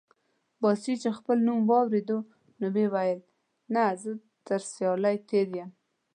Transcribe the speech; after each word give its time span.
باسي 0.61 0.93
چې 1.01 1.09
خپل 1.17 1.37
نوم 1.47 1.59
واورېد 1.69 2.09
وې 2.75 2.85
ویل: 2.93 3.19
نه، 3.73 3.83
زه 4.01 4.11
تر 4.47 4.61
سیالۍ 4.71 5.17
تېر 5.29 5.47
یم. 5.57 5.69